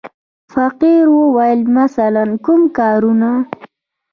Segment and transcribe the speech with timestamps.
[0.53, 3.31] فقیر وویل: مثلاً کوم کارونه.